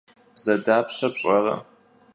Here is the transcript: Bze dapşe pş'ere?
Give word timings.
Bze 0.35 0.53
dapşe 0.65 1.07
pş'ere? 1.13 1.55